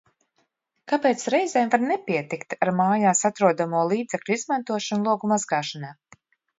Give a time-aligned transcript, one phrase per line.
[0.93, 5.99] Kāpēc reizēm var nepietikt ar mājās atrodamo līdzekļu izmantošanu logu mazgāšanā?